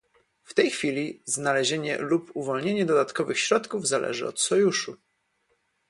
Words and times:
W 0.43 0.53
tej 0.53 0.71
chwili 0.71 1.21
znalezienie 1.25 1.97
lub 1.97 2.31
uwolnienie 2.33 2.85
dodatkowych 2.85 3.39
środków 3.39 3.87
zależy 3.87 4.27
od 4.27 4.41
sojuszu 4.41 4.95